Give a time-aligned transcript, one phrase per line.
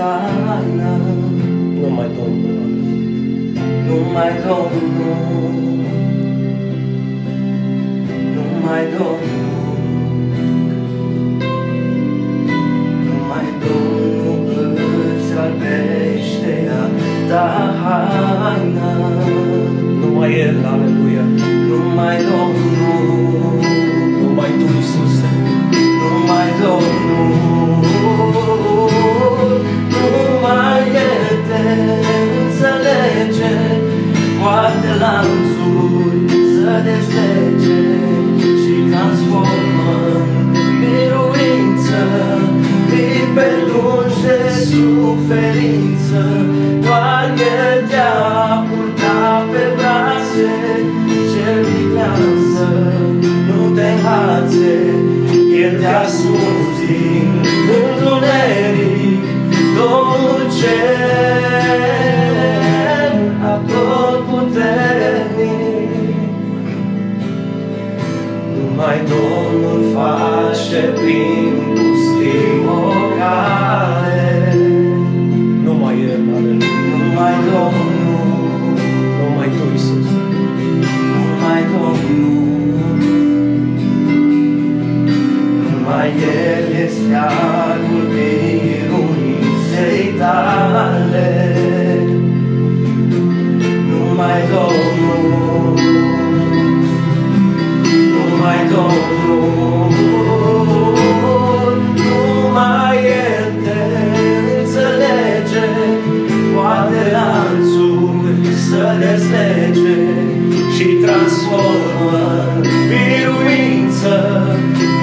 [0.00, 0.92] taină,
[1.80, 2.68] Numai Domnul.
[3.88, 5.16] numai Domnul,
[8.34, 9.78] numai Domnul,
[13.06, 14.78] numai Domnul
[15.16, 16.84] îți albește a
[17.28, 17.46] ta
[17.82, 18.90] haină,
[20.00, 21.24] Numai El, aleluia.
[21.68, 23.08] numai Domnul,
[24.20, 25.28] Numai Tu, Iisuse.
[26.00, 27.59] numai Domnul,
[37.10, 37.80] să destege
[38.62, 39.92] și transformă
[40.60, 42.02] în biruință,
[43.34, 44.38] pe lungi de
[44.70, 46.22] suferință,
[46.84, 50.52] doar El te-a purtat pe brațe,
[51.30, 52.70] cel viclează,
[53.46, 54.76] nu te înhațe,
[55.62, 57.28] El te-a ascuns din
[57.78, 59.22] întuneric,
[59.76, 60.99] Domnul cer,
[69.10, 72.80] Domnul face prin pustii o
[73.18, 74.32] cale,
[75.64, 76.68] Numai El, aleluia.
[76.90, 78.28] numai Domnul,
[79.18, 80.08] Numai Tu, Iisus.
[81.12, 82.98] numai Domnul,
[85.62, 91.30] numai El este agul biruinței tale,
[93.90, 95.49] numai Domnul,
[98.70, 98.98] numai
[100.62, 103.80] Domnul, numai El te
[104.58, 105.68] înțelege,
[106.54, 110.00] poate lanțuri să deslege
[110.74, 112.20] și transformă
[112.54, 114.16] în biruință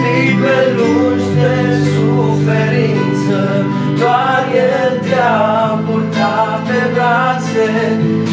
[0.01, 1.55] clipe lungi de
[1.93, 3.39] suferință.
[3.99, 7.69] Doar El te-a purtat pe brațe,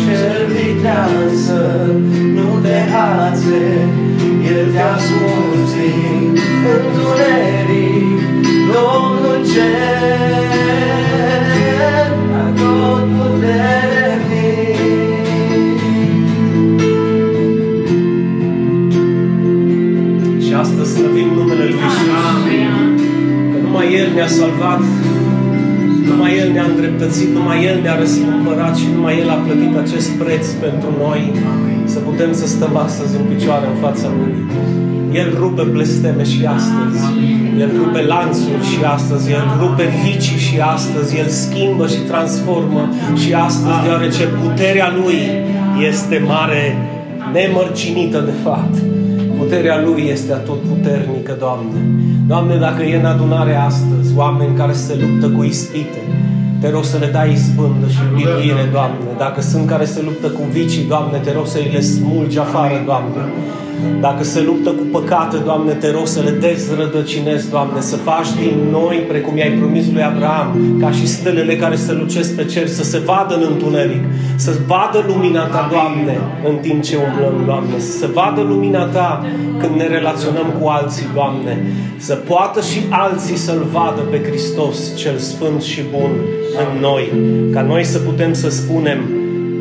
[0.05, 1.62] cel vitează,
[2.34, 3.65] nu te hațe.
[4.53, 6.38] El te-a ascuns din
[6.75, 8.19] întuneric,
[8.72, 10.65] Domnul cer,
[12.56, 14.78] tot puternic.
[20.47, 22.03] Și astăzi slăvim numele Lui Iisus.
[23.53, 24.81] Că numai El ne-a salvat,
[26.11, 30.45] numai El ne-a îndreptățit, numai El ne-a răscumpărat și numai El a plătit acest preț
[30.65, 31.21] pentru noi
[31.85, 34.35] să putem să stăm astăzi în picioare în fața Lui.
[35.21, 37.03] El rupe blesteme și astăzi.
[37.59, 39.31] El rupe lanțuri și astăzi.
[39.31, 41.19] El rupe vicii și astăzi.
[41.19, 42.89] El schimbă și transformă
[43.23, 45.19] și astăzi, deoarece puterea Lui
[45.89, 46.77] este mare,
[47.33, 48.75] nemărcinită de fapt.
[49.44, 51.78] Puterea Lui este atotputernică, Doamne.
[52.27, 56.03] Doamne, dacă e în adunare astăzi oameni care se luptă cu ispite,
[56.60, 59.10] te rog să le dai izbândă și biruire, Doamne.
[59.19, 62.82] Dacă sunt care se luptă cu vicii, Doamne, te rog să îi le smulgi afară,
[62.84, 63.22] Doamne.
[64.01, 68.57] Dacă se luptă cu păcate, Doamne, te rog să le dezrădăcinezi, Doamne, să faci din
[68.71, 72.83] noi, precum i-ai promis lui Abraham, ca și stelele care se lucesc pe cer, să
[72.83, 74.05] se vadă în întuneric,
[74.37, 76.19] să vadă lumina Ta, Doamne,
[76.49, 79.25] în timp ce umblăm, Doamne, să se vadă lumina Ta
[79.59, 81.62] când ne relaționăm cu alții, Doamne,
[81.97, 86.11] să poată și alții să-L vadă pe Hristos, cel Sfânt și Bun,
[86.62, 87.12] în noi,
[87.53, 88.99] ca noi să putem să spunem,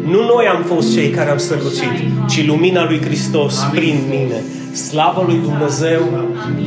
[0.06, 1.96] nu noi am fost cei care am strălucit,
[2.30, 4.42] ci lumina lui Hristos prin mine.
[4.72, 6.02] Slavă lui Dumnezeu,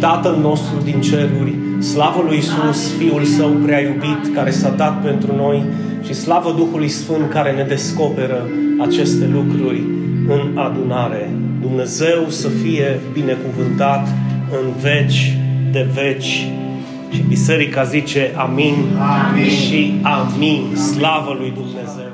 [0.00, 5.36] Tatăl nostru din ceruri, slavă lui Isus, Fiul Său prea iubit, care s-a dat pentru
[5.36, 5.64] noi
[6.04, 8.48] și slavă Duhului Sfânt care ne descoperă
[8.80, 9.82] aceste lucruri
[10.28, 11.30] în adunare.
[11.60, 14.08] Dumnezeu să fie binecuvântat
[14.50, 15.36] în veci
[15.72, 16.46] de veci.
[17.10, 18.74] Și biserica zice amin,
[19.30, 19.50] amin.
[19.50, 20.76] și amin.
[20.76, 22.05] Slavă lui Dumnezeu!